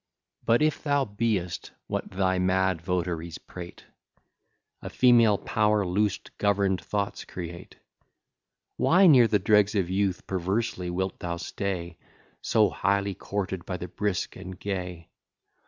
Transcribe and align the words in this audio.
But 0.43 0.63
if 0.63 0.81
thou 0.81 1.05
be'st 1.05 1.73
what 1.85 2.09
thy 2.09 2.39
mad 2.39 2.81
votaries 2.81 3.37
prate, 3.37 3.85
A 4.81 4.89
female 4.89 5.37
power, 5.37 5.85
loose 5.85 6.17
govern'd 6.39 6.81
thoughts 6.81 7.23
create; 7.23 7.75
Why 8.77 9.05
near 9.05 9.27
the 9.27 9.37
dregs 9.37 9.75
of 9.75 9.91
youth 9.91 10.25
perversely 10.25 10.89
wilt 10.89 11.19
thou 11.19 11.37
stay, 11.37 11.99
So 12.41 12.71
highly 12.71 13.13
courted 13.13 13.63
by 13.63 13.77
the 13.77 13.87
brisk 13.89 14.35
and 14.35 14.59
gay? 14.59 15.11